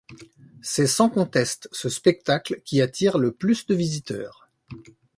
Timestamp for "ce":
1.71-1.87